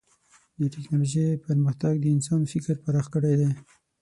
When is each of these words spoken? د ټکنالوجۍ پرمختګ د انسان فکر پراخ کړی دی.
د 0.59 0.61
ټکنالوجۍ 0.73 1.27
پرمختګ 1.47 1.93
د 1.99 2.05
انسان 2.15 2.41
فکر 2.51 2.75
پراخ 2.85 3.05
کړی 3.13 3.33
دی. 3.39 3.49